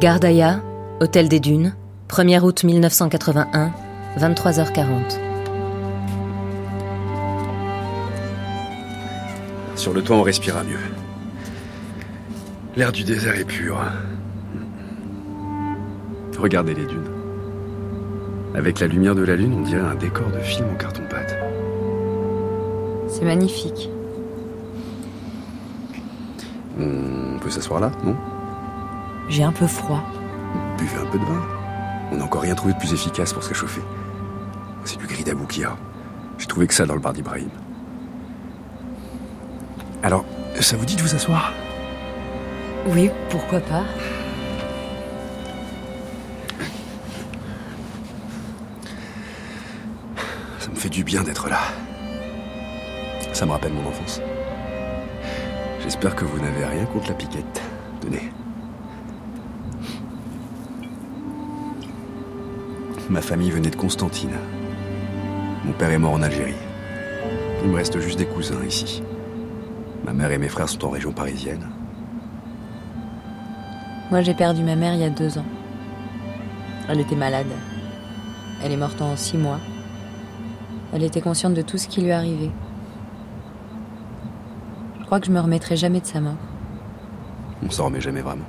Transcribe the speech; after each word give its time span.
Gardaïa, 0.00 0.62
Hôtel 1.02 1.28
des 1.28 1.40
Dunes, 1.40 1.74
1er 2.08 2.40
août 2.40 2.64
1981, 2.64 3.70
23h40. 4.16 5.20
Sur 9.76 9.92
le 9.92 10.00
toit, 10.00 10.16
on 10.16 10.22
respira 10.22 10.64
mieux. 10.64 10.78
L'air 12.76 12.92
du 12.92 13.04
désert 13.04 13.38
est 13.38 13.44
pur. 13.44 13.78
Regardez 16.38 16.72
les 16.72 16.86
dunes. 16.86 17.10
Avec 18.54 18.80
la 18.80 18.86
lumière 18.86 19.14
de 19.14 19.22
la 19.22 19.36
lune, 19.36 19.52
on 19.52 19.60
dirait 19.60 19.82
un 19.82 19.96
décor 19.96 20.30
de 20.30 20.38
film 20.38 20.66
en 20.70 20.76
carton-pâte. 20.76 21.36
C'est 23.06 23.26
magnifique. 23.26 23.90
On 26.78 27.38
peut 27.38 27.50
s'asseoir 27.50 27.80
là, 27.80 27.92
non? 28.02 28.16
J'ai 29.30 29.44
un 29.44 29.52
peu 29.52 29.68
froid. 29.68 30.02
Buvez 30.76 31.00
un 31.00 31.06
peu 31.06 31.16
de 31.16 31.24
vin. 31.24 31.40
On 32.10 32.16
n'a 32.16 32.24
encore 32.24 32.42
rien 32.42 32.56
trouvé 32.56 32.74
de 32.74 32.78
plus 32.78 32.92
efficace 32.92 33.32
pour 33.32 33.44
se 33.44 33.50
réchauffer. 33.50 33.80
C'est 34.84 34.98
du 34.98 35.06
gris 35.06 35.22
d'Abou 35.22 35.44
a. 35.64 35.76
J'ai 36.36 36.46
trouvé 36.48 36.66
que 36.66 36.74
ça 36.74 36.84
dans 36.84 36.94
le 36.94 37.00
bar 37.00 37.12
d'Ibrahim. 37.12 37.48
Alors, 40.02 40.24
ça 40.58 40.76
vous 40.76 40.84
dit 40.84 40.96
de 40.96 41.02
vous 41.02 41.14
asseoir? 41.14 41.52
Oui, 42.86 43.08
pourquoi 43.28 43.60
pas 43.60 43.84
Ça 50.58 50.70
me 50.70 50.74
fait 50.74 50.88
du 50.88 51.04
bien 51.04 51.22
d'être 51.22 51.48
là. 51.48 51.60
Ça 53.32 53.46
me 53.46 53.52
rappelle 53.52 53.74
mon 53.74 53.88
enfance. 53.88 54.20
J'espère 55.82 56.16
que 56.16 56.24
vous 56.24 56.40
n'avez 56.40 56.64
rien 56.64 56.84
contre 56.86 57.10
la 57.10 57.14
piquette. 57.14 57.62
Tenez. 58.00 58.32
Ma 63.10 63.20
famille 63.20 63.50
venait 63.50 63.70
de 63.70 63.76
Constantine. 63.76 64.36
Mon 65.64 65.72
père 65.72 65.90
est 65.90 65.98
mort 65.98 66.12
en 66.12 66.22
Algérie. 66.22 66.54
Il 67.60 67.68
me 67.68 67.74
reste 67.74 67.98
juste 67.98 68.20
des 68.20 68.26
cousins 68.26 68.64
ici. 68.64 69.02
Ma 70.04 70.12
mère 70.12 70.30
et 70.30 70.38
mes 70.38 70.48
frères 70.48 70.68
sont 70.68 70.84
en 70.84 70.90
région 70.90 71.10
parisienne. 71.10 71.68
Moi, 74.12 74.20
j'ai 74.20 74.32
perdu 74.32 74.62
ma 74.62 74.76
mère 74.76 74.94
il 74.94 75.00
y 75.00 75.04
a 75.04 75.10
deux 75.10 75.38
ans. 75.38 75.44
Elle 76.88 77.00
était 77.00 77.16
malade. 77.16 77.48
Elle 78.62 78.70
est 78.70 78.76
morte 78.76 79.02
en 79.02 79.16
six 79.16 79.36
mois. 79.36 79.58
Elle 80.92 81.02
était 81.02 81.20
consciente 81.20 81.54
de 81.54 81.62
tout 81.62 81.78
ce 81.78 81.88
qui 81.88 82.02
lui 82.02 82.12
arrivait. 82.12 82.52
Je 85.00 85.04
crois 85.06 85.18
que 85.18 85.26
je 85.26 85.32
me 85.32 85.40
remettrai 85.40 85.76
jamais 85.76 86.00
de 86.00 86.06
sa 86.06 86.20
mort. 86.20 86.38
On 87.66 87.70
s'en 87.70 87.86
remet 87.86 88.00
jamais 88.00 88.22
vraiment. 88.22 88.46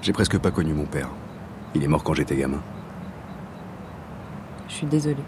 J'ai 0.00 0.14
presque 0.14 0.38
pas 0.38 0.50
connu 0.50 0.72
mon 0.72 0.86
père. 0.86 1.10
Il 1.74 1.84
est 1.84 1.88
mort 1.88 2.02
quand 2.02 2.14
j'étais 2.14 2.36
gamin. 2.36 2.62
Je 4.74 4.78
suis 4.78 4.86
désolée. 4.88 5.22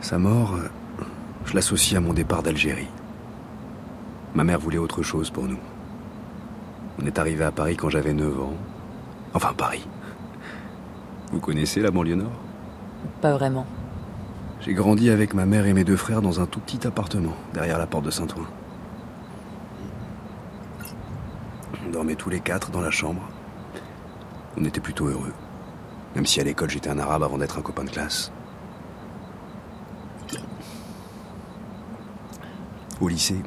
Sa 0.00 0.16
mort, 0.16 0.54
euh, 0.54 1.04
je 1.44 1.54
l'associe 1.54 1.94
à 1.94 2.00
mon 2.00 2.14
départ 2.14 2.42
d'Algérie. 2.42 2.88
Ma 4.34 4.44
mère 4.44 4.58
voulait 4.58 4.78
autre 4.78 5.02
chose 5.02 5.28
pour 5.28 5.44
nous. 5.44 5.58
On 6.98 7.04
est 7.04 7.18
arrivé 7.18 7.44
à 7.44 7.52
Paris 7.52 7.76
quand 7.76 7.90
j'avais 7.90 8.14
9 8.14 8.40
ans. 8.40 8.54
Enfin, 9.34 9.52
Paris. 9.52 9.86
Vous 11.30 11.38
connaissez 11.38 11.82
la 11.82 11.90
banlieue 11.90 12.14
nord? 12.14 12.32
Pas 13.20 13.32
vraiment. 13.32 13.66
J'ai 14.62 14.72
grandi 14.72 15.10
avec 15.10 15.34
ma 15.34 15.44
mère 15.44 15.66
et 15.66 15.74
mes 15.74 15.84
deux 15.84 15.96
frères 15.96 16.22
dans 16.22 16.40
un 16.40 16.46
tout 16.46 16.60
petit 16.60 16.86
appartement, 16.86 17.36
derrière 17.52 17.76
la 17.76 17.86
porte 17.86 18.06
de 18.06 18.10
Saint-Ouen. 18.10 18.46
On 21.86 21.90
dormait 21.90 22.14
tous 22.14 22.30
les 22.30 22.40
quatre 22.40 22.70
dans 22.70 22.80
la 22.80 22.90
chambre. 22.90 23.20
On 24.56 24.64
était 24.64 24.80
plutôt 24.80 25.08
heureux. 25.08 25.34
Même 26.18 26.26
si 26.26 26.40
à 26.40 26.42
l'école 26.42 26.68
j'étais 26.68 26.90
un 26.90 26.98
arabe 26.98 27.22
avant 27.22 27.38
d'être 27.38 27.58
un 27.58 27.62
copain 27.62 27.84
de 27.84 27.90
classe. 27.90 28.32
Au 33.00 33.06
lycée, 33.06 33.40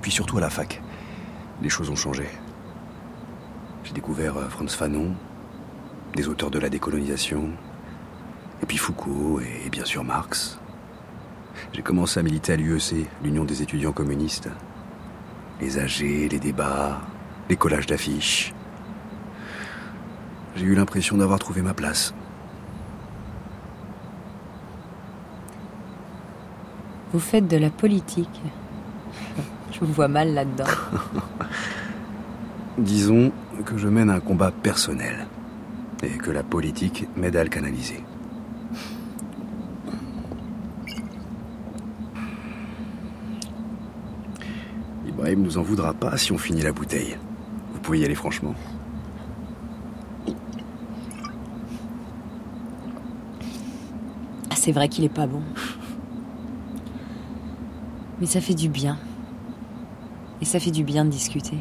puis 0.00 0.12
surtout 0.12 0.38
à 0.38 0.40
la 0.40 0.50
fac, 0.50 0.80
les 1.60 1.68
choses 1.68 1.90
ont 1.90 1.96
changé. 1.96 2.28
J'ai 3.82 3.92
découvert 3.92 4.36
euh, 4.36 4.48
Franz 4.48 4.76
Fanon, 4.76 5.16
des 6.14 6.28
auteurs 6.28 6.52
de 6.52 6.60
la 6.60 6.68
décolonisation, 6.68 7.50
et 8.62 8.66
puis 8.66 8.76
Foucault 8.76 9.40
et 9.40 9.68
bien 9.68 9.84
sûr 9.84 10.04
Marx. 10.04 10.60
J'ai 11.72 11.82
commencé 11.82 12.20
à 12.20 12.22
militer 12.22 12.52
à 12.52 12.56
l'UEC, 12.56 13.08
l'Union 13.24 13.42
des 13.42 13.62
étudiants 13.62 13.90
communistes. 13.90 14.48
Les 15.60 15.76
AG, 15.80 16.28
les 16.30 16.38
débats, 16.38 17.00
les 17.48 17.56
collages 17.56 17.86
d'affiches. 17.86 18.54
J'ai 20.56 20.64
eu 20.64 20.74
l'impression 20.74 21.16
d'avoir 21.16 21.38
trouvé 21.38 21.62
ma 21.62 21.74
place. 21.74 22.14
Vous 27.12 27.20
faites 27.20 27.48
de 27.48 27.56
la 27.56 27.70
politique. 27.70 28.40
Je 29.72 29.80
vous 29.80 29.92
vois 29.92 30.08
mal 30.08 30.34
là-dedans. 30.34 30.64
Disons 32.78 33.32
que 33.64 33.78
je 33.78 33.88
mène 33.88 34.10
un 34.10 34.20
combat 34.20 34.50
personnel 34.50 35.26
et 36.02 36.18
que 36.18 36.30
la 36.30 36.42
politique 36.42 37.08
m'aide 37.16 37.36
à 37.36 37.44
le 37.44 37.50
canaliser. 37.50 38.02
Ibrahim 45.06 45.42
nous 45.42 45.58
en 45.58 45.62
voudra 45.62 45.94
pas 45.94 46.16
si 46.16 46.32
on 46.32 46.38
finit 46.38 46.62
la 46.62 46.72
bouteille. 46.72 47.16
Vous 47.72 47.80
pouvez 47.80 48.00
y 48.00 48.04
aller 48.04 48.14
franchement. 48.14 48.54
C'est 54.64 54.72
vrai 54.72 54.88
qu'il 54.88 55.04
est 55.04 55.10
pas 55.10 55.26
bon. 55.26 55.42
Mais 58.18 58.24
ça 58.24 58.40
fait 58.40 58.54
du 58.54 58.70
bien. 58.70 58.96
Et 60.40 60.46
ça 60.46 60.58
fait 60.58 60.70
du 60.70 60.84
bien 60.84 61.04
de 61.04 61.10
discuter. 61.10 61.58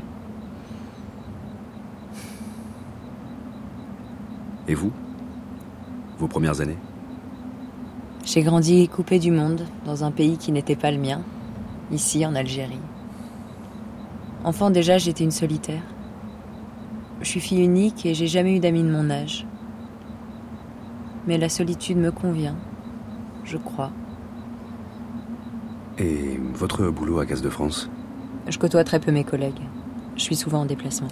Et 4.70 4.74
vous? 4.74 4.94
Vos 6.18 6.30
premières 6.30 6.62
années? 6.62 6.78
J'ai 8.24 8.42
grandi 8.42 8.88
coupé 8.88 9.20
du 9.20 9.32
monde, 9.32 9.66
dans 9.84 10.06
un 10.06 10.12
pays 10.12 10.38
qui 10.38 10.54
n'était 10.54 10.78
pas 10.78 10.90
le 10.90 10.98
mien, 10.98 11.24
ici 11.92 12.26
en 12.26 12.36
Algérie. 12.36 12.80
Enfant 14.46 14.70
déjà, 14.70 14.98
j'étais 14.98 15.26
une 15.26 15.32
solitaire. 15.32 15.84
Je 17.20 17.28
suis 17.28 17.42
fille 17.42 17.66
unique 17.66 18.06
et 18.06 18.14
j'ai 18.14 18.28
jamais 18.28 18.56
eu 18.56 18.62
d'amis 18.62 18.84
de 18.84 18.92
mon 18.92 19.10
âge. 19.10 19.46
Mais 21.28 21.38
la 21.38 21.50
solitude 21.50 21.98
me 21.98 22.12
convient, 22.12 22.56
je 23.44 23.58
crois. 23.58 23.92
Et 25.98 26.40
votre 26.54 26.90
boulot 26.90 27.20
à 27.20 27.26
Gaz 27.26 27.42
de 27.42 27.50
France 27.50 27.90
Je 28.48 28.58
côtoie 28.58 28.84
très 28.84 29.00
peu 29.00 29.12
mes 29.12 29.24
collègues. 29.24 29.62
Je 30.16 30.22
suis 30.22 30.36
souvent 30.36 30.62
en 30.62 30.66
déplacement. 30.66 31.10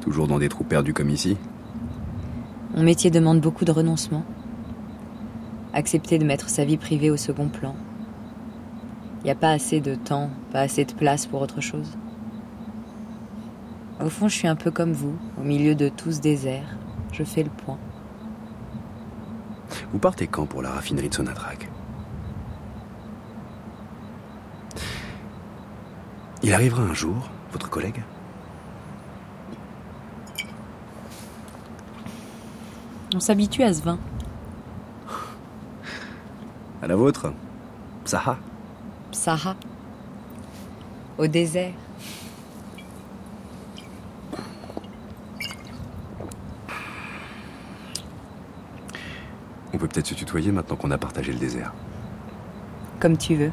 Toujours 0.00 0.26
dans 0.26 0.38
des 0.38 0.48
trous 0.48 0.64
perdus 0.64 0.94
comme 0.94 1.10
ici 1.10 1.36
Mon 2.74 2.82
métier 2.82 3.10
demande 3.10 3.40
beaucoup 3.40 3.64
de 3.64 3.72
renoncement. 3.72 4.24
Accepter 5.72 6.18
de 6.18 6.24
mettre 6.24 6.48
sa 6.48 6.64
vie 6.64 6.76
privée 6.76 7.10
au 7.10 7.16
second 7.16 7.48
plan. 7.48 7.74
Il 9.20 9.24
n'y 9.24 9.30
a 9.30 9.34
pas 9.34 9.50
assez 9.50 9.80
de 9.80 9.94
temps, 9.94 10.30
pas 10.52 10.60
assez 10.60 10.84
de 10.84 10.92
place 10.92 11.26
pour 11.26 11.42
autre 11.42 11.60
chose. 11.60 11.98
Au 14.02 14.08
fond, 14.08 14.28
je 14.28 14.36
suis 14.36 14.48
un 14.48 14.56
peu 14.56 14.70
comme 14.70 14.92
vous, 14.92 15.16
au 15.40 15.42
milieu 15.42 15.74
de 15.74 15.88
tout 15.88 16.12
ce 16.12 16.20
désert. 16.20 16.76
Je 17.12 17.24
fais 17.24 17.42
le 17.42 17.50
point. 17.50 17.78
Vous 19.96 20.00
partez 20.00 20.26
quand 20.26 20.44
pour 20.44 20.60
la 20.60 20.72
raffinerie 20.72 21.08
de 21.08 21.14
Sonatrach? 21.14 21.70
Il 26.42 26.52
arrivera 26.52 26.82
un 26.82 26.92
jour, 26.92 27.30
votre 27.50 27.70
collègue? 27.70 28.02
On 33.14 33.20
s'habitue 33.20 33.62
à 33.62 33.72
ce 33.72 33.80
vin. 33.80 33.98
À 36.82 36.86
la 36.86 36.94
vôtre 36.94 37.32
Saha 38.04 38.36
Sahara. 39.12 39.56
Au 41.16 41.26
désert. 41.26 41.72
On 49.76 49.78
peut 49.78 49.88
peut-être 49.88 50.06
se 50.06 50.14
tutoyer 50.14 50.52
maintenant 50.52 50.74
qu'on 50.74 50.90
a 50.90 50.96
partagé 50.96 51.32
le 51.32 51.38
désert. 51.38 51.74
Comme 52.98 53.18
tu 53.18 53.34
veux. 53.34 53.50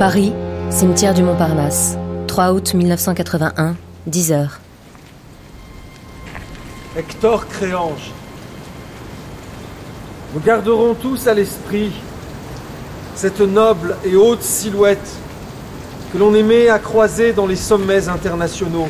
Paris, 0.00 0.32
cimetière 0.70 1.14
du 1.14 1.22
Montparnasse. 1.22 1.96
3 2.26 2.52
août 2.52 2.74
1981, 2.74 3.76
10h. 4.10 4.48
Hector 6.96 7.46
Créange. 7.46 8.10
Nous 10.34 10.40
garderons 10.40 10.94
tous 10.94 11.28
à 11.28 11.34
l'esprit 11.34 11.92
Cette 13.14 13.40
noble 13.40 13.96
et 14.04 14.16
haute 14.16 14.42
silhouette 14.42 15.16
que 16.12 16.18
l'on 16.18 16.34
aimait 16.34 16.68
à 16.68 16.80
croiser 16.80 17.32
dans 17.32 17.46
les 17.46 17.54
sommets 17.54 18.08
internationaux. 18.08 18.88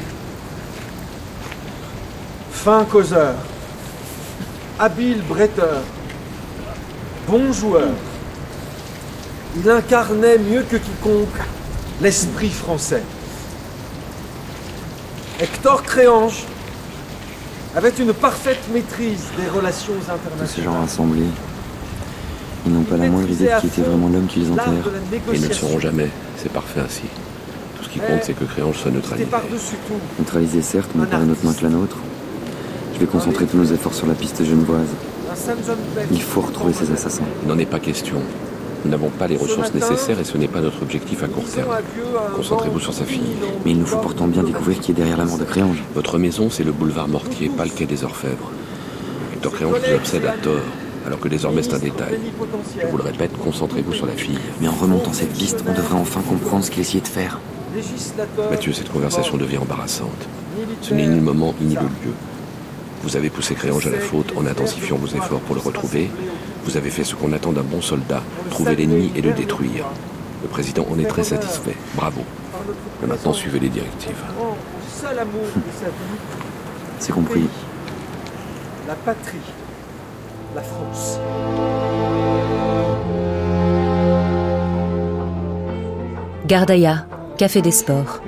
Fin 2.65 2.85
causeur, 2.85 3.37
habile 4.79 5.23
bretteur, 5.23 5.81
bon 7.27 7.55
joueur. 7.55 7.89
Il 9.57 9.71
incarnait 9.71 10.37
mieux 10.37 10.63
que 10.65 10.77
quiconque 10.77 11.41
l'esprit 12.03 12.51
français. 12.51 13.03
Hector 15.41 15.83
Créange 15.85 16.45
avait 17.75 17.95
une 17.99 18.13
parfaite 18.13 18.61
maîtrise 18.75 19.25
des 19.39 19.49
relations 19.49 19.95
internationales. 19.95 20.47
Tous 20.47 20.55
ces 20.55 20.63
gens 20.63 20.79
rassemblés, 20.79 21.31
ils 22.67 22.73
n'ont 22.75 22.83
pas 22.83 22.99
la 22.99 23.09
moindre 23.09 23.31
idée 23.31 23.47
de 23.47 23.61
qui 23.63 23.67
était 23.69 23.81
vraiment 23.81 24.11
l'homme 24.11 24.27
qu'ils 24.27 24.53
enterrent. 24.53 24.67
Ils 25.33 25.41
ne 25.41 25.49
le 25.49 25.55
sauront 25.55 25.81
jamais, 25.81 26.11
c'est 26.37 26.53
parfait 26.53 26.81
ainsi. 26.81 27.05
Tout 27.79 27.85
ce 27.85 27.89
qui 27.89 28.01
compte, 28.01 28.23
c'est 28.23 28.35
que 28.35 28.45
Créange 28.45 28.77
soit 28.77 28.91
neutralisé. 28.91 29.31
Neutralisé 30.19 30.61
certes, 30.61 30.91
mais 30.95 31.07
par 31.07 31.23
une 31.23 31.31
autre 31.31 31.43
main 31.43 31.55
que 31.55 31.63
la 31.63 31.71
nôtre. 31.71 31.97
Je 33.01 33.07
vais 33.07 33.13
concentrer 33.13 33.47
tous 33.47 33.57
nos 33.57 33.65
efforts 33.65 33.95
sur 33.95 34.07
la 34.07 34.13
piste 34.13 34.45
genevoise. 34.45 34.91
Il 36.13 36.21
faut 36.21 36.43
retrouver 36.43 36.75
ces 36.75 36.93
assassins. 36.93 37.25
Il 37.43 37.49
n'en 37.49 37.59
est 37.59 37.65
pas 37.65 37.79
question. 37.79 38.17
Nous 38.85 38.91
n'avons 38.91 39.09
pas 39.09 39.27
les 39.27 39.39
ressources 39.39 39.73
nécessaires 39.73 40.21
et 40.21 40.25
ce 40.25 40.37
n'est 40.37 40.49
pas 40.49 40.61
notre 40.61 40.83
objectif 40.83 41.23
à 41.23 41.27
court 41.27 41.45
terme. 41.45 41.71
Concentrez-vous 42.37 42.79
sur 42.79 42.93
sa 42.93 43.07
fille. 43.07 43.23
Mais 43.65 43.71
il 43.71 43.79
nous 43.79 43.87
faut 43.87 44.01
pourtant 44.01 44.27
bien 44.27 44.43
découvrir 44.43 44.81
qui 44.81 44.91
est 44.91 44.95
derrière 44.95 45.17
la 45.17 45.25
mort 45.25 45.39
de 45.39 45.45
Créange. 45.45 45.83
Votre 45.95 46.19
maison, 46.19 46.51
c'est 46.51 46.63
le 46.63 46.73
boulevard 46.73 47.09
Mortier, 47.09 47.49
pas 47.49 47.65
le 47.65 47.71
quai 47.71 47.87
des 47.87 48.05
Orfèvres. 48.05 48.51
Hector 49.33 49.53
Créange 49.55 49.77
vous 49.79 49.95
obsède 49.95 50.27
à 50.27 50.33
tort, 50.33 50.61
alors 51.07 51.21
que 51.21 51.29
désormais 51.29 51.63
c'est 51.63 51.73
un 51.73 51.79
détail. 51.79 52.19
Je 52.79 52.87
vous 52.87 52.99
le 52.99 53.05
répète, 53.05 53.31
concentrez-vous 53.43 53.95
sur 53.95 54.05
la 54.05 54.13
fille. 54.13 54.39
Mais 54.61 54.69
en 54.69 54.75
remontant 54.75 55.15
cette 55.15 55.33
piste, 55.33 55.65
on 55.67 55.73
devrait 55.73 55.99
enfin 55.99 56.21
comprendre 56.21 56.67
ce 56.67 56.71
qu'il 56.71 56.83
essayait 56.83 57.01
de 57.01 57.09
faire. 57.09 57.41
Mathieu, 58.51 58.75
cette 58.75 58.93
conversation 58.93 59.39
devient 59.39 59.57
embarrassante. 59.57 60.29
Ce 60.83 60.93
n'est 60.93 61.07
ni 61.07 61.17
le 61.17 61.23
moment, 61.23 61.55
ni 61.63 61.77
le 61.77 61.81
lieu. 61.81 62.13
Vous 63.03 63.17
avez 63.17 63.31
poussé 63.31 63.55
Créange 63.55 63.87
à 63.87 63.91
la 63.91 63.99
faute 63.99 64.33
en 64.37 64.47
intensifiant 64.47 64.97
vos 64.97 65.07
efforts 65.07 65.41
pour 65.41 65.55
le 65.55 65.61
retrouver. 65.61 66.11
Vous 66.65 66.77
avez 66.77 66.91
fait 66.91 67.05
ce 67.05 67.15
qu'on 67.15 67.33
attend 67.33 67.53
d'un 67.53 67.63
bon 67.63 67.81
soldat, 67.81 68.23
trouver 68.51 68.77
l'ennemi 68.77 69.11
et 69.17 69.23
le 69.23 69.33
détruire. 69.33 69.87
Le 70.43 70.49
président 70.49 70.87
en 70.91 70.99
est 70.99 71.05
très 71.07 71.25
satisfait. 71.25 71.77
Bravo. 71.95 72.23
Mais 73.01 73.09
maintenant, 73.09 73.33
suivez 73.33 73.59
les 73.59 73.69
directives. 73.69 74.23
C'est 76.99 77.13
compris. 77.13 77.47
La 78.87 78.95
patrie, 78.95 79.39
la 80.55 80.63
France. 80.63 81.19
Gardaïa, 86.47 87.07
Café 87.39 87.63
des 87.63 87.71
Sports, 87.71 88.21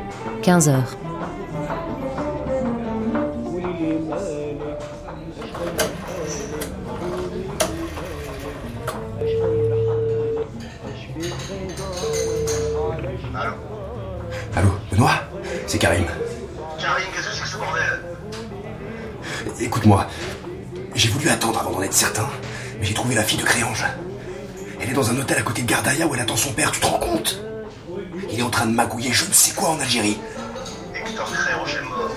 15 11.48 13.36
heures. 13.36 13.56
Karim. 15.82 16.06
Karim, 16.78 17.06
qu'est-ce 17.12 17.28
que 17.28 17.34
c'est 17.34 17.42
que 17.42 17.48
ce 17.48 17.56
bordel 17.56 18.02
Écoute-moi, 19.58 20.06
j'ai 20.94 21.08
voulu 21.08 21.28
attendre 21.28 21.58
avant 21.58 21.72
d'en 21.72 21.82
être 21.82 21.92
certain, 21.92 22.28
mais 22.78 22.86
j'ai 22.86 22.94
trouvé 22.94 23.16
la 23.16 23.24
fille 23.24 23.38
de 23.38 23.44
Créange. 23.44 23.84
Elle 24.80 24.90
est 24.90 24.94
dans 24.94 25.10
un 25.10 25.18
hôtel 25.18 25.38
à 25.38 25.42
côté 25.42 25.62
de 25.62 25.66
Gardaïa 25.66 26.06
où 26.06 26.14
elle 26.14 26.20
attend 26.20 26.36
son 26.36 26.52
père, 26.52 26.70
tu 26.70 26.78
te 26.78 26.86
rends 26.86 27.00
compte 27.00 27.42
Il 28.30 28.38
est 28.38 28.42
en 28.42 28.50
train 28.50 28.66
de 28.66 28.72
magouiller 28.72 29.12
je 29.12 29.24
ne 29.26 29.32
sais 29.32 29.54
quoi 29.54 29.70
en 29.70 29.80
Algérie. 29.80 30.20
Hector 30.94 31.32
Créange 31.32 31.74
est 31.74 31.88
mort. 31.88 32.10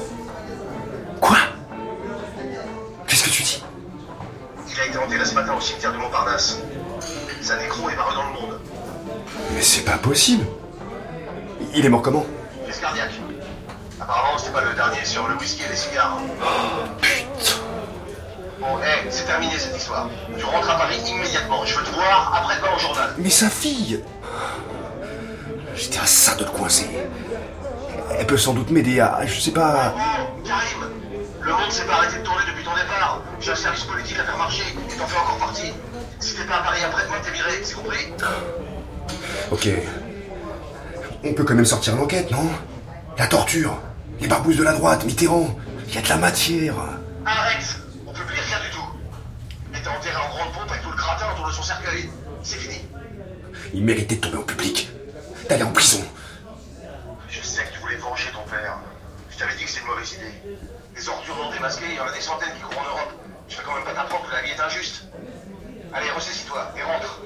Quoi 1.20 1.38
Qu'est-ce 3.08 3.24
que 3.24 3.30
tu 3.32 3.42
dis 3.42 3.64
Il 4.72 4.80
a 4.80 4.86
été 4.86 4.98
enterré 5.00 5.26
ce 5.26 5.34
matin 5.34 5.56
au 5.58 5.62
cimetière 5.62 5.92
du 5.92 5.98
Montparnasse. 5.98 6.60
Sa 7.42 7.58
nécro 7.58 7.90
est 7.90 7.96
parue 7.96 8.14
dans 8.14 8.28
le 8.28 8.34
monde. 8.34 8.60
Mais 9.54 9.62
c'est 9.62 9.84
pas 9.84 9.98
possible 9.98 10.46
Il 11.74 11.86
est 11.86 11.90
mort 11.90 12.02
comment 12.02 12.26
Crise 12.66 12.80
cardiaque. 12.80 13.12
Apparemment, 14.00 14.38
c'est 14.38 14.52
pas 14.54 14.62
le 14.62 14.74
dernier 14.74 15.04
sur 15.06 15.28
le 15.28 15.36
whisky 15.36 15.64
et 15.64 15.70
les 15.70 15.76
cigares. 15.76 16.18
putain. 17.02 17.54
Bon, 18.60 18.78
hé, 18.80 19.08
c'est 19.10 19.26
terminé 19.26 19.58
cette 19.58 19.78
histoire. 19.78 20.10
Tu 20.38 20.44
rentres 20.46 20.70
à 20.70 20.76
Paris 20.78 20.98
immédiatement. 21.08 21.66
Je 21.66 21.78
veux 21.78 21.84
te 21.84 21.92
voir 21.92 22.34
après-demain 22.38 22.76
au 22.76 22.80
journal. 22.80 23.10
Mais 23.18 23.30
sa 23.30 23.50
fille 23.50 24.04
J'étais 25.76 26.00
à 26.00 26.06
ça 26.06 26.36
de 26.36 26.46
le 26.46 26.50
coincer. 26.52 26.90
Elle 28.18 28.26
peut 28.28 28.38
sans 28.38 28.54
doute 28.54 28.70
m'aider 28.72 29.00
à. 29.00 29.26
je 29.26 29.40
sais 29.40 29.52
pas. 29.52 29.94
Oh, 29.96 30.42
Karim 30.46 30.90
Le 31.42 31.52
monde 31.52 31.72
s'est 31.72 31.86
pas 31.86 31.96
arrêté 31.96 32.18
de 32.20 32.24
tourner 32.24 32.44
depuis 32.48 32.64
ton 32.64 32.72
départ. 32.74 33.22
J'ai 33.42 33.52
un 33.52 33.56
service 33.56 33.84
politique 33.84 34.18
à 34.20 34.24
faire 34.24 34.38
marcher 34.38 34.64
et 34.90 34.96
t'en 34.98 35.06
fais 35.06 35.18
encore 35.18 35.38
partie. 35.38 35.74
Si 36.20 36.36
t'es 36.36 36.46
pas 36.46 36.56
à 36.56 36.64
Paris 36.64 36.80
après-demain, 36.86 37.18
t'es 37.24 37.32
viré, 37.32 37.52
c'est 37.62 37.76
compris? 37.76 38.08
Ok. 39.52 39.70
On 41.24 41.34
peut 41.34 41.44
quand 41.44 41.56
même 41.56 41.66
sortir 41.66 41.96
l'enquête, 41.96 42.30
non? 42.32 42.50
La 43.18 43.28
torture 43.28 43.80
les 44.20 44.28
barbouzes 44.28 44.58
de 44.58 44.64
la 44.64 44.74
droite, 44.74 45.06
Mitterrand, 45.06 45.56
il 45.88 45.96
y 45.96 45.98
a 45.98 46.02
de 46.02 46.10
la 46.10 46.18
matière. 46.18 46.76
Arrête 47.26 47.80
On 48.08 48.14
publie 48.14 48.40
rien 48.40 48.60
du 48.60 48.70
tout. 48.70 48.86
Il 49.72 49.80
était 49.80 49.88
enterré 49.88 50.16
en 50.16 50.30
grande 50.30 50.54
pompe 50.54 50.72
avec 50.72 50.84
tout 50.84 50.92
le 50.92 50.98
gratin 50.98 51.26
autour 51.34 51.48
de 51.48 51.52
son 51.52 51.64
cercueil. 51.64 52.10
C'est 52.44 52.58
fini. 52.58 52.82
Il 53.74 53.84
méritait 53.84 54.16
de 54.16 54.22
tomber 54.22 54.38
en 54.38 54.44
public, 54.44 54.90
d'aller 55.50 55.64
en 55.64 55.72
prison. 55.72 56.04
Je 57.30 57.42
sais 57.42 57.64
que 57.64 57.74
tu 57.74 57.80
voulais 57.80 57.98
venger 57.98 58.30
ton 58.32 58.50
père. 58.50 58.78
Je 59.32 59.38
t'avais 59.38 59.56
dit 59.56 59.66
que 59.66 59.70
c'est 59.70 59.82
une 59.82 59.88
mauvaise 59.88 60.14
idée. 60.14 60.58
Des 60.96 61.10
ordures 61.10 61.36
non 61.36 61.52
démasquées, 61.52 61.86
il 61.90 61.96
y 61.96 62.00
en 62.00 62.06
a 62.06 62.14
des 62.14 62.22
centaines 62.22 62.54
qui 62.56 62.62
courent 62.62 62.82
en 62.82 62.90
Europe. 62.90 63.14
Je 63.50 63.58
vais 63.58 63.64
quand 63.66 63.76
même 63.76 63.84
pas 63.84 63.94
t'apprendre 63.94 64.26
que 64.30 64.34
la 64.34 64.42
vie 64.44 64.52
est 64.52 64.62
injuste. 64.62 65.04
Allez, 65.94 66.10
ressaisis-toi 66.12 66.72
et 66.78 66.84
rentre. 66.84 67.22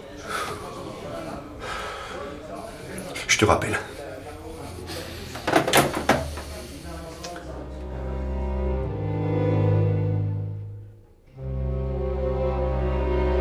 Je 3.28 3.29
te 3.40 3.46
rappelle. 3.46 3.80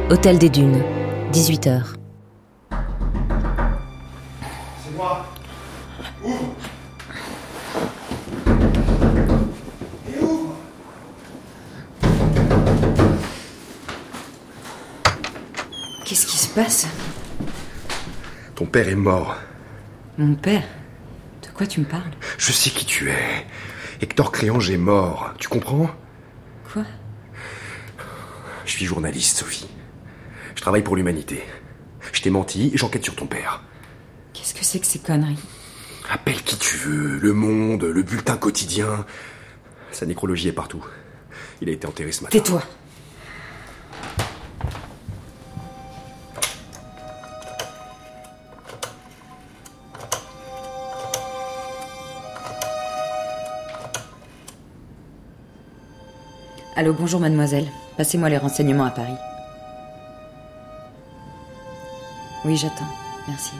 Hôtel 0.09 0.38
des 0.38 0.50
Dunes, 0.50 0.85
18h. 1.33 1.83
C'est 2.71 2.76
moi. 4.97 5.26
Ouvre 6.25 6.55
Et 10.07 10.23
ouvre 10.23 10.55
Qu'est-ce 16.05 16.26
qui 16.26 16.38
se 16.38 16.49
passe? 16.55 16.87
Ton 18.55 18.64
père 18.64 18.88
est 18.88 18.95
mort. 18.95 19.37
Mon 20.19 20.35
père 20.35 20.65
De 21.43 21.49
quoi 21.55 21.67
tu 21.67 21.81
me 21.81 21.85
parles? 21.85 22.11
Je 22.39 22.51
sais 22.51 22.71
qui 22.71 22.85
tu 22.85 23.09
es. 23.09 23.47
Hector 24.01 24.33
Créange 24.33 24.69
est 24.71 24.77
mort. 24.77 25.33
Tu 25.39 25.49
comprends? 25.49 25.89
Quoi? 26.73 26.83
Je 28.65 28.73
suis 28.73 28.85
journaliste, 28.85 29.39
Sophie. 29.39 29.69
Je 30.57 30.61
travaille 30.61 30.83
pour 30.83 30.97
l'humanité. 30.97 31.45
Je 32.13 32.21
t'ai 32.21 32.31
menti 32.31 32.73
et 32.75 32.77
j'enquête 32.77 33.05
sur 33.05 33.15
ton 33.15 33.27
père. 33.27 33.63
Qu'est-ce 34.33 34.55
que 34.55 34.65
c'est 34.65 34.81
que 34.81 34.87
ces 34.87 34.99
conneries? 34.99 35.39
Appelle 36.11 36.43
qui 36.43 36.57
tu 36.59 36.77
veux, 36.77 37.19
le 37.19 37.33
monde, 37.33 37.85
le 37.85 38.03
bulletin 38.03 38.37
quotidien. 38.37 39.07
Sa 39.93 40.05
nécrologie 40.05 40.49
est 40.49 40.53
partout. 40.53 40.85
Il 41.61 41.69
a 41.69 41.73
été 41.73 41.87
enterré 41.87 42.13
ce 42.13 42.25
matin. 42.25 42.37
Tais-toi 42.39 42.63
Allô, 56.79 56.93
bonjour 56.93 57.19
mademoiselle. 57.19 57.67
Passez-moi 57.97 58.29
les 58.29 58.39
renseignements 58.39 58.85
à 58.85 58.91
Paris. 58.91 59.17
Oui, 62.45 62.57
j'attends. 62.57 62.87
Merci. 63.27 63.51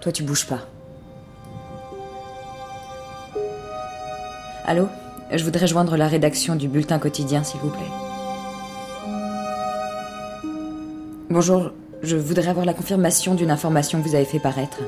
Toi, 0.00 0.12
tu 0.12 0.22
bouges 0.22 0.46
pas. 0.46 0.60
Allô? 4.64 4.88
Je 5.30 5.44
voudrais 5.44 5.66
joindre 5.66 5.98
la 5.98 6.08
rédaction 6.08 6.56
du 6.56 6.68
bulletin 6.68 6.98
quotidien, 6.98 7.44
s'il 7.44 7.60
vous 7.60 7.68
plaît. 7.68 7.92
Bonjour, 11.28 11.72
je 12.02 12.16
voudrais 12.16 12.48
avoir 12.48 12.64
la 12.64 12.72
confirmation 12.72 13.34
d'une 13.34 13.50
information 13.50 14.00
que 14.00 14.08
vous 14.08 14.14
avez 14.14 14.24
fait 14.24 14.40
paraître. 14.40 14.78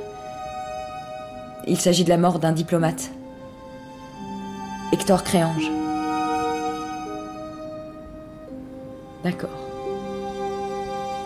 Il 1.67 1.79
s'agit 1.79 2.05
de 2.05 2.09
la 2.09 2.17
mort 2.17 2.38
d'un 2.38 2.53
diplomate. 2.53 3.11
Hector 4.93 5.25
Créange. 5.25 5.71
D'accord. 9.25 9.50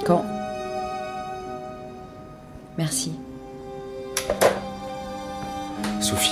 Quand? 0.06 0.24
Merci. 2.78 3.12
Sophie 6.00 6.30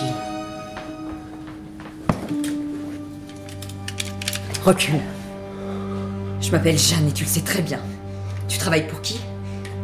Recule. 4.65 5.01
Je 6.41 6.51
m'appelle 6.51 6.79
Jeanne 6.79 7.09
et 7.09 7.13
tu 7.13 7.25
le 7.25 7.29
sais 7.29 7.41
très 7.41 7.63
bien. 7.63 7.81
Tu 8.49 8.59
travailles 8.59 8.87
pour 8.87 9.01
qui? 9.03 9.21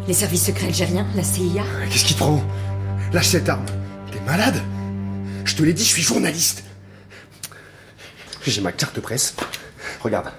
Les 0.08 0.14
services 0.14 0.46
secrets 0.46 0.66
algériens 0.66 1.06
La 1.14 1.22
CIA 1.22 1.62
Qu'est-ce 1.90 2.04
qui 2.04 2.14
te 2.14 2.18
prend? 2.18 2.42
Lâche 3.12 3.28
cette 3.28 3.48
arme. 3.48 3.66
T'es 4.10 4.20
malade? 4.20 4.60
Je 5.44 5.54
te 5.56 5.62
l'ai 5.62 5.72
dit, 5.72 5.84
je 5.84 5.88
suis 5.88 6.02
journaliste. 6.02 6.64
J'ai 8.46 8.60
ma 8.60 8.72
carte 8.72 9.00
presse. 9.00 9.34
Regarde. 10.00 10.32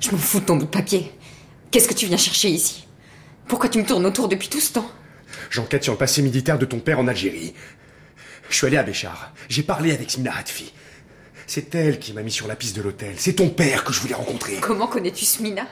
Je 0.00 0.10
m'en 0.10 0.18
fous 0.18 0.40
de 0.40 0.44
ton 0.46 0.56
bout 0.56 0.64
de 0.64 0.70
papier. 0.70 1.12
Qu'est-ce 1.70 1.88
que 1.88 1.94
tu 1.94 2.06
viens 2.06 2.16
chercher 2.16 2.48
ici? 2.48 2.86
Pourquoi 3.46 3.68
tu 3.68 3.78
me 3.78 3.86
tournes 3.86 4.04
autour 4.06 4.28
depuis 4.28 4.48
tout 4.48 4.60
ce 4.60 4.72
temps? 4.72 4.90
J'enquête 5.50 5.84
sur 5.84 5.92
le 5.92 5.98
passé 5.98 6.22
militaire 6.22 6.58
de 6.58 6.64
ton 6.66 6.80
père 6.80 6.98
en 6.98 7.06
Algérie. 7.08 7.54
Je 8.50 8.56
suis 8.56 8.66
allé 8.66 8.76
à 8.76 8.82
Béchar. 8.82 9.32
J'ai 9.48 9.62
parlé 9.62 9.92
avec 9.92 10.10
Smina 10.10 10.36
Hatfi. 10.36 10.72
C'est 11.46 11.74
elle 11.74 11.98
qui 11.98 12.12
m'a 12.12 12.22
mis 12.22 12.30
sur 12.30 12.48
la 12.48 12.56
piste 12.56 12.76
de 12.76 12.82
l'hôtel. 12.82 13.14
C'est 13.16 13.34
ton 13.34 13.48
père 13.48 13.84
que 13.84 13.92
je 13.92 14.00
voulais 14.00 14.14
rencontrer. 14.14 14.56
Comment 14.60 14.86
connais-tu 14.86 15.24
Smina? 15.24 15.66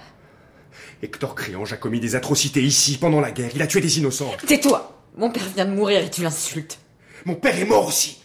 Hector 1.02 1.34
Créange 1.34 1.72
a 1.72 1.76
commis 1.76 2.00
des 2.00 2.14
atrocités 2.14 2.62
ici 2.62 2.98
pendant 2.98 3.20
la 3.20 3.30
guerre. 3.30 3.50
Il 3.54 3.62
a 3.62 3.66
tué 3.66 3.80
des 3.80 3.98
innocents. 3.98 4.32
Tais-toi 4.46 5.04
Mon 5.16 5.30
père 5.30 5.48
vient 5.54 5.64
de 5.64 5.72
mourir 5.72 6.04
et 6.04 6.10
tu 6.10 6.22
l'insultes. 6.22 6.78
Mon 7.24 7.34
père 7.34 7.58
est 7.58 7.64
mort 7.64 7.86
aussi. 7.86 8.22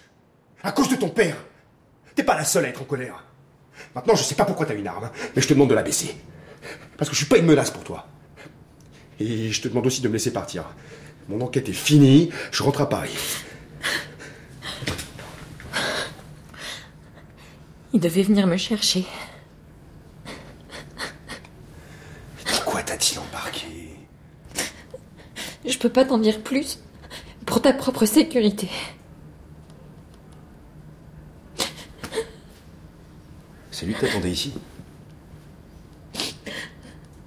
À 0.64 0.72
cause 0.72 0.90
de 0.90 0.96
ton 0.96 1.10
père. 1.10 1.36
T'es 2.15 2.24
pas 2.24 2.36
la 2.36 2.45
seule 2.45 2.65
à 2.65 2.69
être 2.69 2.81
en 2.81 2.86
colère. 2.86 3.24
Maintenant, 3.93 4.15
je 4.15 4.24
sais 4.24 4.36
pas 4.36 4.45
pourquoi 4.45 4.65
t'as 4.65 4.75
une 4.75 4.88
arme, 4.88 5.10
mais 5.36 5.41
je 5.41 5.48
te 5.48 5.53
demande 5.53 5.69
de 5.69 5.75
la 5.75 5.84
baisser. 5.84 6.15
Parce 6.98 7.10
que 7.10 7.15
je 7.15 7.19
suis 7.19 7.29
pas 7.29 7.38
une 7.38 7.45
menace 7.45 7.72
pour 7.72 7.84
toi. 7.84 8.07
Et 9.19 9.51
je 9.51 9.62
te 9.62 9.67
demande 9.67 9.86
aussi 9.86 10.01
de 10.01 10.07
me 10.07 10.13
laisser 10.13 10.31
partir. 10.31 10.65
Mon 11.27 11.41
enquête 11.41 11.67
est 11.69 11.74
finie, 11.74 12.29
je 12.51 12.63
rentre 12.63 12.81
à 12.81 12.89
Paris. 12.89 13.17
Il 17.93 18.00
devait 18.00 18.24
venir 18.24 18.48
me 18.48 18.57
chercher. 18.57 19.05
Pourquoi 22.45 22.84
t'a-t-il 22.84 23.19
embarqué? 23.19 23.95
Je 25.65 25.77
peux 25.77 25.89
pas 25.89 26.05
t'en 26.05 26.17
dire 26.17 26.41
plus. 26.41 26.79
Pour 27.45 27.62
ta 27.62 27.74
propre 27.74 28.05
sécurité. 28.05 28.69
C'est 33.75 33.86
lui 33.86 33.94
qui 33.94 34.00
t'attendait 34.00 34.32
ici 34.32 34.53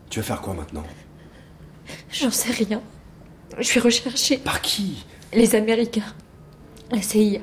Tu 0.09 0.19
vas 0.19 0.25
faire 0.25 0.41
quoi 0.41 0.55
maintenant? 0.55 0.83
J'en 2.11 2.31
sais 2.31 2.53
rien. 2.53 2.81
Je 3.59 3.65
suis 3.65 3.81
recherchée. 3.81 4.39
Par 4.39 4.63
qui? 4.63 5.05
Les 5.35 5.55
Américains. 5.55 6.15
La 6.91 7.03
CIA. 7.03 7.41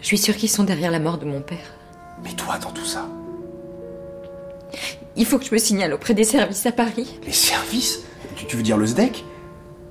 Je 0.00 0.06
suis 0.06 0.16
sûre 0.16 0.38
qu'ils 0.38 0.48
sont 0.48 0.64
derrière 0.64 0.90
la 0.90 1.00
mort 1.00 1.18
de 1.18 1.26
mon 1.26 1.42
père. 1.42 1.74
Mais 2.22 2.32
toi 2.32 2.56
dans 2.56 2.70
tout 2.70 2.86
ça 2.86 3.06
Il 5.14 5.26
faut 5.26 5.38
que 5.38 5.44
je 5.44 5.52
me 5.52 5.58
signale 5.58 5.92
auprès 5.92 6.14
des 6.14 6.24
services 6.24 6.64
à 6.64 6.72
Paris. 6.72 7.20
Les 7.26 7.32
services? 7.32 8.04
Tu, 8.36 8.46
tu 8.46 8.56
veux 8.56 8.62
dire 8.62 8.78
le 8.78 8.86
SDEC 8.86 9.22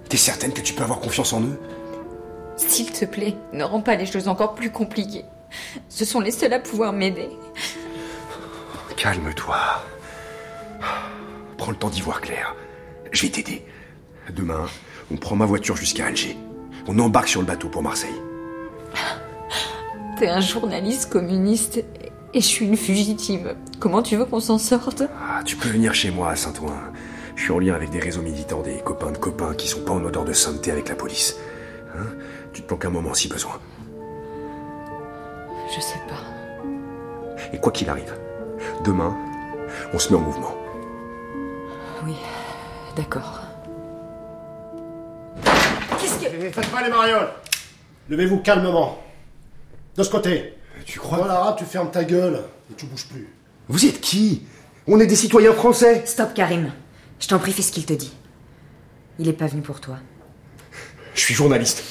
T'es 0.09 0.17
certaine 0.17 0.53
que 0.53 0.61
tu 0.61 0.73
peux 0.73 0.81
avoir 0.81 0.99
confiance 0.99 1.33
en 1.33 1.41
eux? 1.43 1.59
S'il 2.57 2.91
te 2.91 3.05
plaît, 3.05 3.35
ne 3.51 3.63
rends 3.63 3.81
pas 3.81 3.95
les 3.95 4.07
choses 4.07 4.27
encore 4.27 4.55
plus 4.55 4.71
compliquées. 4.71 5.25
Ce 5.89 6.05
sont 6.05 6.19
les 6.19 6.31
seuls 6.31 6.53
à 6.53 6.59
pouvoir 6.59 6.93
m'aider. 6.93 7.29
Calme-toi. 8.97 9.57
Prends 11.57 11.71
le 11.71 11.77
temps 11.77 11.89
d'y 11.89 12.01
voir 12.01 12.21
clair. 12.21 12.55
Je 13.11 13.23
vais 13.23 13.29
t'aider. 13.29 13.65
Demain, 14.35 14.65
on 15.11 15.17
prend 15.17 15.35
ma 15.35 15.45
voiture 15.45 15.75
jusqu'à 15.75 16.07
Alger. 16.07 16.37
On 16.87 16.97
embarque 16.99 17.27
sur 17.27 17.41
le 17.41 17.47
bateau 17.47 17.69
pour 17.69 17.83
Marseille. 17.83 18.15
T'es 20.19 20.29
un 20.29 20.41
journaliste 20.41 21.09
communiste 21.09 21.83
et 22.33 22.41
je 22.41 22.45
suis 22.45 22.65
une 22.65 22.77
fugitive. 22.77 23.55
Comment 23.79 24.01
tu 24.01 24.15
veux 24.15 24.25
qu'on 24.25 24.39
s'en 24.39 24.57
sorte? 24.57 25.03
Ah, 25.21 25.41
tu 25.43 25.55
peux 25.55 25.69
venir 25.69 25.93
chez 25.93 26.11
moi 26.11 26.29
à 26.29 26.35
Saint-Ouen. 26.35 26.73
Je 27.35 27.43
suis 27.43 27.51
en 27.51 27.59
lien 27.59 27.73
avec 27.73 27.89
des 27.89 27.99
réseaux 27.99 28.21
militants, 28.21 28.61
des 28.61 28.77
copains 28.77 29.11
de 29.11 29.17
copains 29.17 29.53
qui 29.53 29.67
sont 29.67 29.81
pas 29.81 29.91
en 29.91 30.03
odeur 30.03 30.23
de 30.23 30.33
sainteté 30.33 30.71
avec 30.71 30.89
la 30.89 30.95
police. 30.95 31.35
Hein? 31.95 32.07
Tu 32.53 32.61
te 32.61 32.67
planques 32.67 32.85
un 32.85 32.89
moment 32.89 33.13
si 33.13 33.27
besoin. 33.27 33.59
Je 35.75 35.81
sais 35.81 35.99
pas. 36.07 36.21
Et 37.51 37.59
quoi 37.59 37.71
qu'il 37.71 37.89
arrive, 37.89 38.13
demain, 38.83 39.17
on 39.93 39.99
se 39.99 40.09
met 40.09 40.17
en 40.17 40.21
mouvement. 40.21 40.55
Oui, 42.05 42.15
d'accord. 42.95 43.41
Qu'est-ce 45.99 46.19
que... 46.19 46.25
Eh, 46.25 46.51
faites 46.51 46.69
pas 46.69 46.83
les 46.83 46.89
marioles 46.89 47.29
Levez-vous 48.09 48.39
calmement. 48.41 49.01
De 49.95 50.03
ce 50.03 50.09
côté. 50.09 50.53
Tu 50.85 50.99
crois 50.99 51.19
Voilà, 51.19 51.55
tu 51.57 51.65
fermes 51.65 51.89
ta 51.91 52.03
gueule 52.03 52.43
et 52.71 52.75
tu 52.75 52.85
bouges 52.85 53.07
plus. 53.07 53.27
Vous 53.69 53.85
êtes 53.85 54.01
qui? 54.01 54.45
On 54.87 54.99
est 54.99 55.07
des 55.07 55.15
citoyens 55.15 55.53
français 55.53 56.03
Stop, 56.05 56.33
Karim. 56.33 56.71
Je 57.19 57.27
t'en 57.27 57.39
prie, 57.39 57.53
fais 57.53 57.61
ce 57.61 57.71
qu'il 57.71 57.85
te 57.85 57.93
dit. 57.93 58.13
Il 59.17 59.27
est 59.27 59.33
pas 59.33 59.47
venu 59.47 59.61
pour 59.61 59.79
toi. 59.79 59.97
Je 61.15 61.21
suis 61.21 61.33
journaliste. 61.33 61.83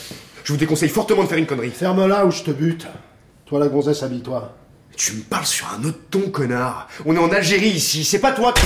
Je 0.44 0.52
vous 0.52 0.58
déconseille 0.58 0.88
fortement 0.88 1.22
de 1.22 1.28
faire 1.28 1.38
une 1.38 1.46
connerie. 1.46 1.70
Ferme-la 1.70 2.26
ou 2.26 2.30
je 2.30 2.42
te 2.42 2.50
bute. 2.50 2.86
Toi, 3.52 3.60
la 3.60 3.68
gonzesse, 3.68 4.02
habille-toi. 4.02 4.50
Tu 4.96 5.12
me 5.12 5.20
parles 5.20 5.44
sur 5.44 5.70
un 5.74 5.84
autre 5.84 5.98
ton, 6.08 6.30
connard. 6.30 6.88
On 7.04 7.14
est 7.14 7.18
en 7.18 7.30
Algérie 7.30 7.68
ici, 7.68 8.02
c'est 8.02 8.18
pas 8.18 8.32
toi 8.32 8.54
qui... 8.54 8.62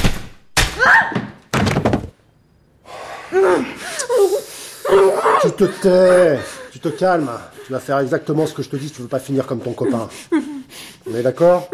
Tu 5.42 5.50
te 5.50 5.64
tais 5.64 6.38
Tu 6.70 6.78
te 6.78 6.86
calmes 6.86 7.32
Tu 7.66 7.72
vas 7.72 7.80
faire 7.80 7.98
exactement 7.98 8.46
ce 8.46 8.54
que 8.54 8.62
je 8.62 8.68
te 8.68 8.76
dis 8.76 8.86
si 8.86 8.94
tu 8.94 9.02
veux 9.02 9.08
pas 9.08 9.18
finir 9.18 9.44
comme 9.44 9.58
ton 9.58 9.72
copain. 9.72 10.08
On 11.10 11.16
est 11.16 11.22
d'accord? 11.24 11.68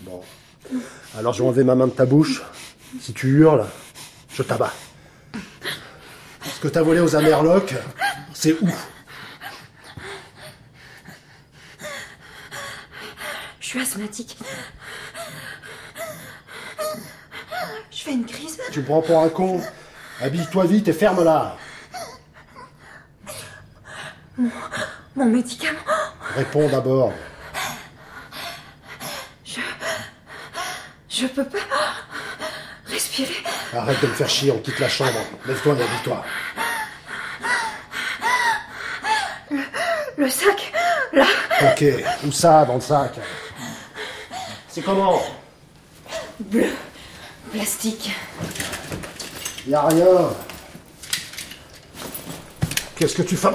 Bon. 0.00 0.20
Alors 1.16 1.32
je 1.32 1.42
vais 1.44 1.48
enlever 1.48 1.62
ma 1.62 1.76
main 1.76 1.86
de 1.86 1.92
ta 1.92 2.06
bouche. 2.06 2.42
Si 3.00 3.12
tu 3.12 3.28
hurles, 3.28 3.66
je 4.34 4.42
t'abats. 4.42 4.72
Ce 6.42 6.58
que 6.60 6.66
t'as 6.66 6.82
volé 6.82 6.98
aux 6.98 7.14
Amerlocs, 7.14 7.76
c'est 8.34 8.56
où? 8.60 8.68
Je 13.66 13.70
suis 13.72 13.80
asthmatique. 13.80 14.38
Je 17.90 18.02
fais 18.04 18.12
une 18.12 18.24
crise. 18.24 18.60
Tu 18.70 18.78
me 18.78 18.84
prends 18.84 19.02
pour 19.02 19.18
un 19.18 19.28
con 19.28 19.60
Habille-toi 20.20 20.66
vite 20.66 20.86
et 20.86 20.92
ferme-la 20.92 21.56
Mon 25.16 25.24
médicament. 25.24 25.80
Réponds 26.36 26.68
d'abord. 26.68 27.12
Je 31.08 31.26
peux 31.26 31.44
pas 31.44 31.58
respirer. 32.86 33.34
Arrête 33.74 34.00
de 34.00 34.06
me 34.06 34.14
faire 34.14 34.28
chier, 34.28 34.52
on 34.52 34.60
quitte 34.60 34.78
la 34.78 34.88
chambre. 34.88 35.18
Lève-toi 35.44 35.74
et 35.74 35.82
habille-toi. 35.82 36.24
Le 40.18 40.30
sac, 40.30 40.72
là. 41.12 41.26
Ok, 41.62 41.84
où 42.24 42.30
ça 42.30 42.64
dans 42.64 42.76
le 42.76 42.80
sac? 42.80 43.18
C'est 44.76 44.82
comment 44.82 45.22
Bleu. 46.38 46.66
Plastique. 47.50 48.10
Y 49.66 49.74
a 49.74 49.86
rien. 49.86 50.28
Qu'est-ce 52.94 53.16
que 53.16 53.22
tu 53.22 53.36
fais? 53.36 53.48